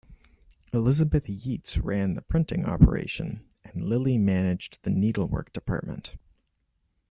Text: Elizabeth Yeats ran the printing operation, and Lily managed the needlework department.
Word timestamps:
Elizabeth 0.73 1.29
Yeats 1.29 1.77
ran 1.77 2.15
the 2.15 2.23
printing 2.23 2.65
operation, 2.65 3.45
and 3.63 3.83
Lily 3.83 4.17
managed 4.17 4.79
the 4.81 4.89
needlework 4.89 5.53
department. 5.53 6.15